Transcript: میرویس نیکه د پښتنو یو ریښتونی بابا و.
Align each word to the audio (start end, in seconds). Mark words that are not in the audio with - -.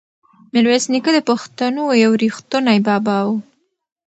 میرویس 0.53 0.85
نیکه 0.91 1.11
د 1.15 1.19
پښتنو 1.29 1.83
یو 2.03 2.11
ریښتونی 2.23 2.79
بابا 2.87 3.17
و. 3.27 3.29